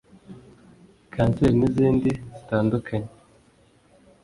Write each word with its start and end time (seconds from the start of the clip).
kanseri 1.13 1.55
n’izindi 1.59 2.11
zitandukanye 2.37 3.09